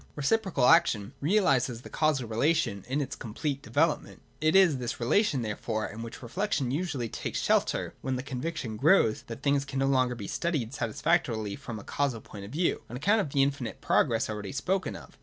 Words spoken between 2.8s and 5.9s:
in its com plete development. It is this relation, therefore,